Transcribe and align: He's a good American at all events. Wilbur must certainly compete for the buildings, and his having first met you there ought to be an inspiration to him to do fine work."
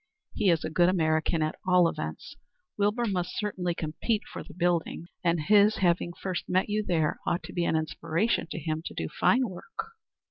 He's 0.33 0.63
a 0.63 0.71
good 0.71 0.89
American 0.89 1.43
at 1.43 1.59
all 1.67 1.87
events. 1.87 2.35
Wilbur 2.75 3.05
must 3.05 3.37
certainly 3.37 3.75
compete 3.75 4.23
for 4.33 4.43
the 4.43 4.55
buildings, 4.55 5.09
and 5.23 5.39
his 5.41 5.75
having 5.75 6.11
first 6.13 6.49
met 6.49 6.69
you 6.69 6.83
there 6.83 7.19
ought 7.27 7.43
to 7.43 7.53
be 7.53 7.65
an 7.65 7.75
inspiration 7.75 8.47
to 8.49 8.57
him 8.57 8.81
to 8.87 8.95
do 8.95 9.07
fine 9.07 9.47
work." 9.47 9.91